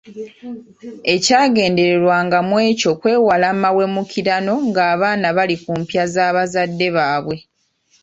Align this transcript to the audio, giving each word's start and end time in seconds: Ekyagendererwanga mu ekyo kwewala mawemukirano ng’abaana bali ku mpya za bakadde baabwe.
Ekyagendererwanga 1.13 2.37
mu 2.47 2.55
ekyo 2.69 2.91
kwewala 2.99 3.47
mawemukirano 3.61 4.53
ng’abaana 4.69 5.27
bali 5.37 5.55
ku 5.63 5.71
mpya 5.81 6.03
za 6.13 6.25
bakadde 6.35 6.87
baabwe. 6.95 7.37